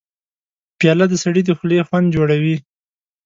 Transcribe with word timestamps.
پیاله 0.79 1.05
د 1.09 1.15
سړي 1.23 1.41
د 1.45 1.49
خولې 1.57 1.85
خوند 1.87 2.07
جوړوي. 2.15 2.55